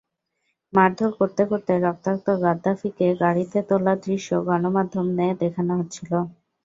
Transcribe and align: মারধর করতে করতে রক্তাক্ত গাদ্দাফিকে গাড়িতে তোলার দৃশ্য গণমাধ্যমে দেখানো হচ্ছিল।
মারধর 0.73 1.11
করতে 1.19 1.43
করতে 1.45 1.73
রক্তাক্ত 1.79 2.27
গাদ্দাফিকে 2.43 3.07
গাড়িতে 3.21 3.59
তোলার 3.69 3.97
দৃশ্য 4.05 4.29
গণমাধ্যমে 4.47 5.27
দেখানো 5.41 5.73
হচ্ছিল। 5.79 6.11